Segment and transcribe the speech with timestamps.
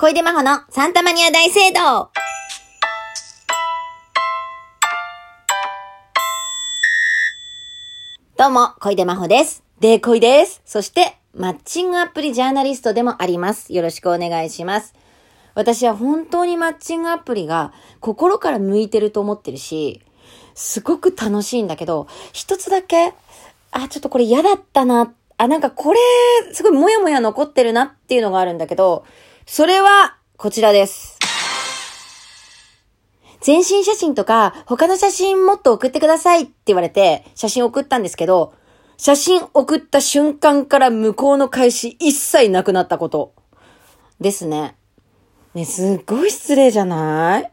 [0.00, 2.12] 小出真帆のサンタマニア大聖堂
[8.36, 9.64] どうも、小出真帆です。
[9.80, 10.62] で、小出です。
[10.64, 13.72] そして、マッチングアプリジャーナリストでもあります。
[13.72, 14.94] よろしくお願いします。
[15.56, 20.00] 私は本当にマッチングアプリが心から向いてると思ってるし、
[20.54, 23.14] すごく楽しいんだけど、一つだけ、
[23.72, 25.12] あ、ちょっとこれ嫌だったな。
[25.38, 25.98] あ、なんかこれ、
[26.52, 29.04] すごいもやもや残ってるなっていうのがあるんだけど、
[29.50, 31.16] それは、こちらです。
[33.40, 38.52] 全身写真とか、他の写真もっと送ってくださいって言われて、写真送ったんですけど、
[38.98, 43.32] 写真送った瞬間から向こうの返し一切なくなったこと。
[44.20, 44.76] ですね。
[45.54, 47.50] ね、すっごい失礼じゃない？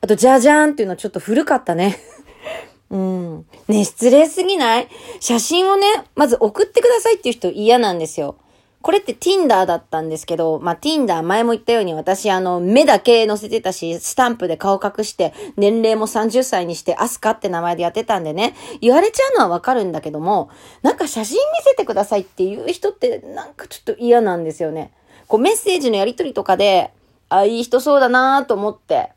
[0.00, 1.98] あと、じゃじゃーんっていうのはちょっと古かったね。
[2.88, 3.46] うん。
[3.68, 4.88] ね、失礼すぎない？
[5.20, 8.38] 写真をね、まず送ってくださいっていう人嫌なんですよ。
[8.86, 20.50] これって Tinder だったんですけど、まあ、Tinder 前も言ったように私あの、目だけ載せてたし、スタンプで顔隠して、年齢も30歳にして、アスカって名前でやってたんでね、言われちゃうのはわかるんだけども、
[20.82, 24.92] なんか写真見せてくださいっていう人ってなんかちょっと嫌なんですよね。
[25.26, 26.92] こうメッセージのやりとりとかで、
[27.28, 29.10] あ、いい人そうだなと思って、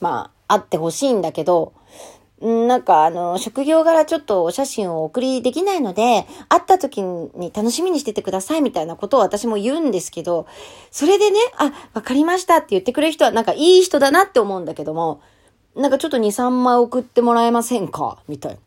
[0.00, 1.72] まあ、会ってほしいんだけど、
[2.40, 10.46] なんかあの、職業柄ちょっとお写真をお送りできないので、会った時に楽しみにしててくださいみたいなことを私も言うんですけど、
[10.90, 15.20] それでね、あ、わかりましたって言ってくれる人はなんかいい人だなって思うんだけども、
[15.76, 18.58] なんかちょっと2、3枚送ってもらえませんかみたいな。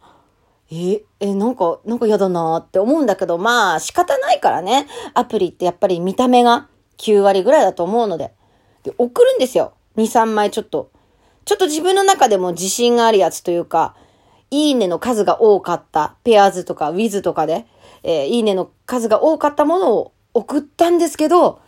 [0.72, 4.88] え、え、なんか、なんか嫌だなって思うんだけど、まあ仕方ないからね。
[5.16, 8.34] アプリってやっぱり見た目が9割ぐらいだと思うので。
[8.84, 9.74] で、送るんですよ。
[9.98, 10.93] 2、3枚ちょっと。
[11.46, 13.96] ちょっと自分の中でも自信があるやつというか、
[14.52, 17.66] いいねの数が多かった、ペアーズとかウィズとかで、
[18.04, 21.60] えーいいねの数が多かったものを送ったんですけど、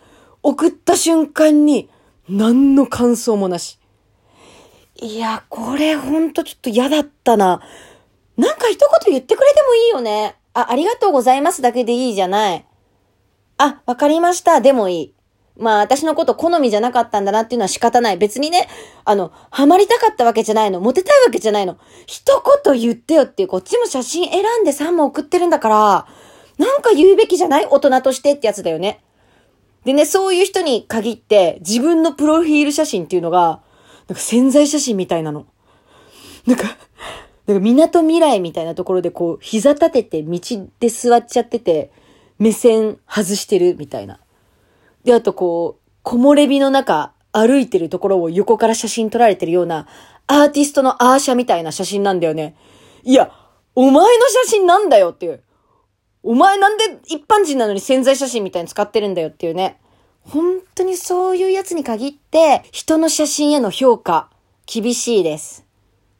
[0.44, 1.90] 送った瞬間に
[2.30, 3.80] 何の感想もなし。
[5.02, 7.62] いや、これほんとちょっと嫌だったな。
[8.38, 10.36] なんか一言言ってくれてもいいよね。
[10.54, 12.66] あ、ありがとうございますだけでいいじゃない。
[13.58, 14.62] あ、わかりました。
[14.62, 15.15] でもいい。
[15.58, 18.18] まあ、私のこと好みじゃなかったんだなっていうのは仕方ない。
[18.18, 18.68] 別にね、
[19.06, 20.82] あの、ハマりたかったわけじゃないの。
[20.82, 21.78] モテたいわけじゃないの。
[22.06, 26.08] 一言言ってよっていう、こっちも写真選んで3も送ってるんだから、
[26.58, 27.68] なんか言うべきじゃない？
[27.70, 29.02] 大人としてってやつだよね。
[29.86, 33.62] でね、そういう人に限って、自分のプロフィール写真っていうのが、
[34.08, 35.46] なんか潜在写真みたいなの。
[36.46, 36.64] なんか、
[37.48, 40.40] なんか港未来みたいなところでこう、膝立てて道
[40.80, 41.92] で座っちゃってて、
[42.40, 44.20] 目線外してるみたいな。
[45.06, 49.88] で、あとこう、木漏れ日の中、歩いてるところを横から写真撮られてるような、
[50.28, 52.56] アーティストのアーシャみたいな写真なんだよね。
[53.04, 53.32] いや、
[53.76, 54.02] お前の
[54.44, 55.44] 写真なんだよっていう。
[56.24, 59.80] お前なんで一般人なのに潜在写真みたいに使ってるんだよっていうね。
[60.22, 64.32] 本当にそういうやつに限って、人の写真への評価、
[64.66, 65.66] 厳しいです。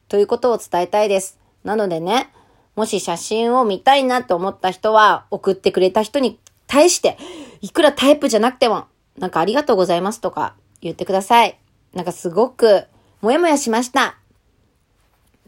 [0.08, 1.40] ということを伝えたいです。
[1.64, 2.30] なのでね、
[2.76, 7.18] もし写真を見たいなと思った人は、送ってくれた人に対して、
[7.60, 8.86] いくらタイプじゃなくても、
[9.18, 11.58] なんかありがとうございますとか言ってください。
[11.94, 12.84] なんかすごく、
[13.20, 14.18] もやもやしました。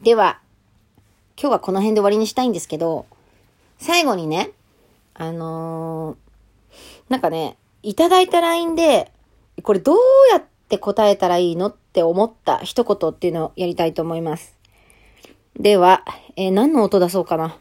[0.03, 0.41] では、
[1.41, 3.07] 今日はこの辺で終わりにしたいんですけど、
[3.79, 4.51] 最後にね、
[5.15, 6.29] あのー
[7.09, 9.11] なんかね、いただいた LINE で、
[9.63, 9.97] これどう
[10.31, 14.57] やって答えたらいいのって思った一言っていうのをやりたいと思います。
[15.59, 16.05] では、
[16.37, 17.57] えー何の音出そうかな。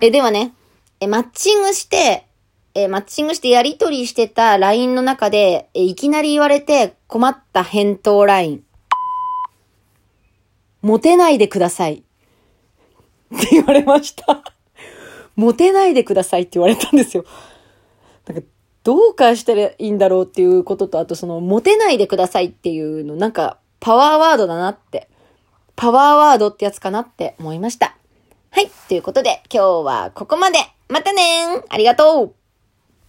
[0.00, 0.52] え、ではね、
[1.02, 2.28] え、マッチングして、
[2.76, 8.62] え、マッチングしてやりとりしてた LINE の中で、え、いきなり言われて困った返答 LINE。
[10.80, 11.94] モテないでください。
[13.34, 14.44] って言われました。
[15.34, 17.24] モテないでくださいって言われたんですよ。
[18.28, 18.46] なんか、
[18.84, 25.08] どう返したらいいんだろうっていうことと、あとその、モテないでくださいっていうの、なんか、パワーワードだなって。
[25.74, 27.96] パワーワードってやつかなって思いました。
[28.50, 28.70] はい。
[28.86, 30.58] ということで、今日はここまで。
[30.92, 32.41] またねーありがとう。